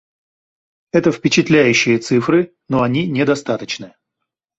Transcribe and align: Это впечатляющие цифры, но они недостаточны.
Это 0.91 1.11
впечатляющие 1.11 1.99
цифры, 1.99 2.55
но 2.67 2.81
они 2.81 3.05
недостаточны. 3.07 3.93